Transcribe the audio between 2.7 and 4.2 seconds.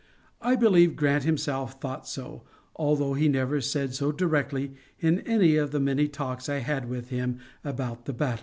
although he never said so